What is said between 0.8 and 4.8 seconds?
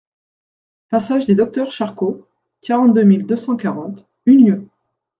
Passage des Docteurs Charcot, quarante-deux mille deux cent quarante Unieux